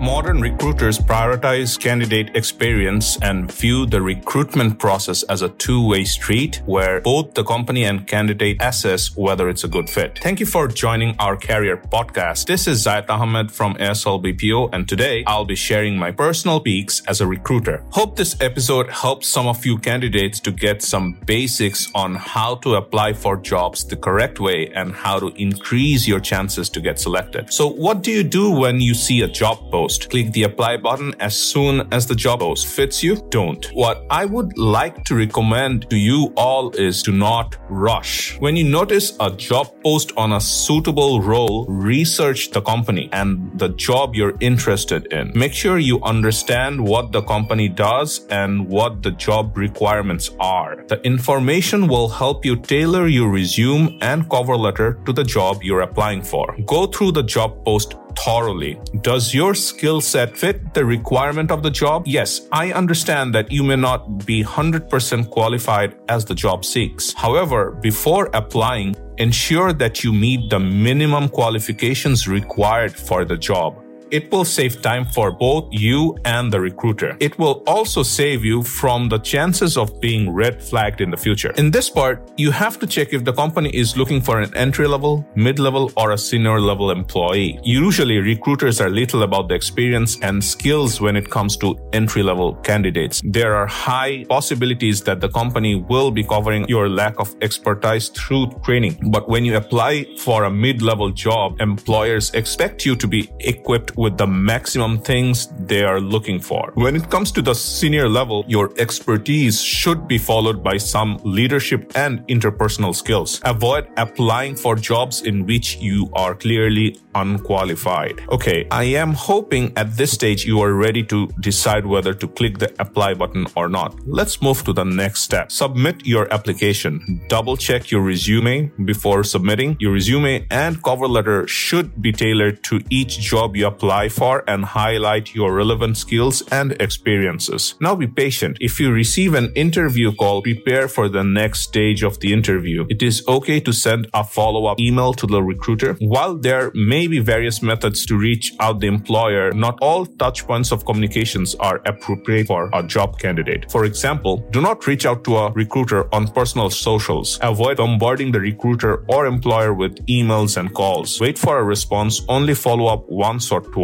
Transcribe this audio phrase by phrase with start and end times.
[0.00, 7.00] Modern recruiters prioritize candidate experience and view the recruitment process as a two-way street where
[7.00, 10.16] both the company and candidate assess whether it's a good fit.
[10.22, 12.46] Thank you for joining our career podcast.
[12.46, 17.02] This is Zayed Ahmed from ASL BPO and today I'll be sharing my personal peaks
[17.08, 17.82] as a recruiter.
[17.90, 22.76] Hope this episode helps some of you candidates to get some basics on how to
[22.76, 27.52] apply for jobs the correct way and how to increase your chances to get selected.
[27.52, 29.87] So what do you do when you see a job post?
[29.88, 33.16] Click the apply button as soon as the job post fits you?
[33.30, 33.64] Don't.
[33.74, 38.38] What I would like to recommend to you all is to not rush.
[38.40, 43.68] When you notice a job post on a suitable role, research the company and the
[43.70, 45.32] job you're interested in.
[45.34, 50.84] Make sure you understand what the company does and what the job requirements are.
[50.88, 55.82] The information will help you tailor your resume and cover letter to the job you're
[55.82, 56.56] applying for.
[56.66, 58.80] Go through the job post thoroughly.
[59.02, 62.06] Does your skill set fit the requirement of the job?
[62.06, 67.12] Yes, I understand that you may not be 100% qualified as the job seeks.
[67.12, 73.82] However, before applying, ensure that you meet the minimum qualifications required for the job.
[74.10, 77.16] It will save time for both you and the recruiter.
[77.20, 81.52] It will also save you from the chances of being red flagged in the future.
[81.58, 84.88] In this part, you have to check if the company is looking for an entry
[84.88, 87.60] level, mid level, or a senior level employee.
[87.62, 92.54] Usually, recruiters are little about the experience and skills when it comes to entry level
[92.56, 93.20] candidates.
[93.24, 98.52] There are high possibilities that the company will be covering your lack of expertise through
[98.64, 98.98] training.
[99.10, 103.97] But when you apply for a mid level job, employers expect you to be equipped
[103.98, 106.70] with the maximum things they are looking for.
[106.74, 111.90] When it comes to the senior level, your expertise should be followed by some leadership
[111.96, 113.40] and interpersonal skills.
[113.44, 118.20] Avoid applying for jobs in which you are clearly unqualified.
[118.30, 122.58] Okay, I am hoping at this stage you are ready to decide whether to click
[122.58, 123.98] the apply button or not.
[124.06, 125.50] Let's move to the next step.
[125.50, 127.20] Submit your application.
[127.28, 129.76] Double check your resume before submitting.
[129.80, 134.44] Your resume and cover letter should be tailored to each job you apply apply for
[134.46, 137.74] and highlight your relevant skills and experiences.
[137.80, 138.58] Now be patient.
[138.60, 142.84] If you receive an interview call, prepare for the next stage of the interview.
[142.90, 145.94] It is okay to send a follow up email to the recruiter.
[146.00, 150.70] While there may be various methods to reach out the employer, not all touch points
[150.70, 153.70] of communications are appropriate for a job candidate.
[153.72, 157.38] For example, do not reach out to a recruiter on personal socials.
[157.40, 161.18] Avoid bombarding the recruiter or employer with emails and calls.
[161.22, 162.20] Wait for a response.
[162.28, 163.77] Only follow up once or twice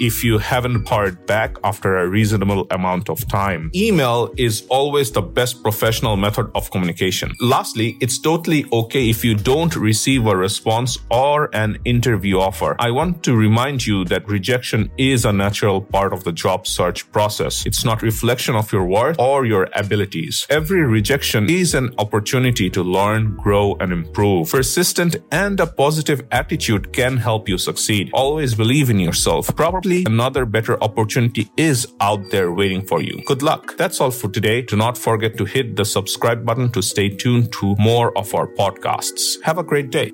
[0.00, 3.70] if you haven't heard back after a reasonable amount of time.
[3.74, 7.30] Email is always the best professional method of communication.
[7.40, 12.74] Lastly, it's totally okay if you don't receive a response or an interview offer.
[12.78, 17.10] I want to remind you that rejection is a natural part of the job search
[17.12, 17.66] process.
[17.66, 20.46] It's not reflection of your worth or your abilities.
[20.48, 24.50] Every rejection is an opportunity to learn, grow, and improve.
[24.50, 28.10] Persistent and a positive attitude can help you succeed.
[28.14, 33.22] Always believe in yourself yourself, probably another better opportunity is out there waiting for you.
[33.26, 33.76] Good luck.
[33.76, 34.62] That's all for today.
[34.62, 38.46] Do not forget to hit the subscribe button to stay tuned to more of our
[38.46, 39.40] podcasts.
[39.42, 40.12] Have a great day.